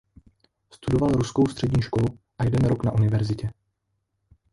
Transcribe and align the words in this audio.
Studoval 0.73 1.11
ruskou 1.11 1.47
střední 1.47 1.81
školu 1.81 2.05
a 2.37 2.43
jeden 2.43 2.65
rok 2.69 2.83
na 2.83 2.91
univerzitě. 2.91 3.49